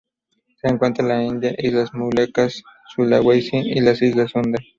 [0.59, 2.63] Se encuentra en la India, Islas Molucas,
[2.95, 4.57] Sulawesi y las islas Sunda.